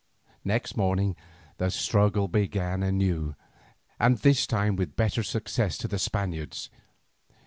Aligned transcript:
Next 0.43 0.75
morning 0.75 1.15
the 1.59 1.69
struggle 1.69 2.27
began 2.27 2.81
anew; 2.81 3.35
and 3.99 4.17
this 4.17 4.47
time 4.47 4.75
with 4.75 4.95
better 4.95 5.21
success 5.21 5.77
to 5.77 5.87
the 5.87 5.99
Spaniards. 5.99 6.71